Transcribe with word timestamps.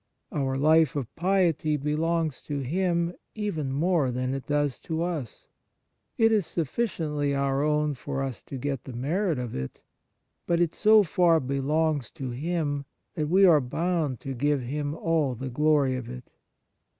Our 0.31 0.57
life 0.57 0.95
of 0.95 1.15
piety 1.15 1.77
belongs 1.77 2.41
to 2.47 2.57
Him 2.61 3.13
even 3.35 3.71
more 3.71 4.09
than 4.09 4.33
it 4.33 4.47
does 4.47 4.79
to 4.79 5.03
us. 5.03 5.47
It 6.17 6.31
is 6.31 6.47
sufficiently 6.47 7.35
our 7.35 7.61
own 7.61 7.93
for 7.93 8.23
us 8.23 8.41
to 8.45 8.57
get 8.57 8.85
the 8.85 8.93
merit 8.93 9.37
of 9.37 9.53
it; 9.53 9.83
but 10.47 10.59
it 10.59 10.73
so 10.73 11.03
far 11.03 11.39
belongs 11.39 12.09
to 12.13 12.31
Him 12.31 12.85
that 13.13 13.29
we 13.29 13.45
are 13.45 13.61
bound 13.61 14.19
to 14.21 14.33
give 14.33 14.63
Him 14.63 14.95
all 14.95 15.35
the 15.35 15.51
glory 15.51 15.95
of 15.95 16.09
it. 16.09 16.31